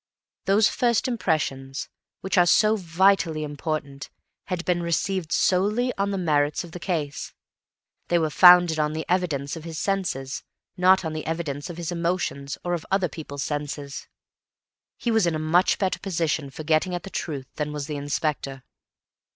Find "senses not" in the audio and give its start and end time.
9.77-11.05